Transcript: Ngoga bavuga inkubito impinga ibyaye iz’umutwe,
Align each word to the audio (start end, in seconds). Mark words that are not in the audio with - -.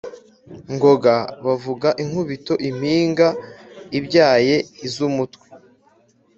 Ngoga 0.73 1.15
bavuga 1.45 1.89
inkubito 2.03 2.53
impinga 2.69 3.27
ibyaye 3.97 4.55
iz’umutwe, 4.85 5.45